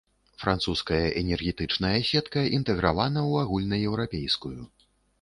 [0.43, 4.57] Французская энергетычная сетка інтэгравана ў агульнаеўрапейскую.